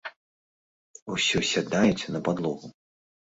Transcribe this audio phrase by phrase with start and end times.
[1.15, 2.67] Усё сядаюць на падлогу.